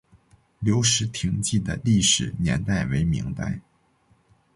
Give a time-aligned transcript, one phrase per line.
[0.57, 3.59] 留石亭记的历史年代为明代。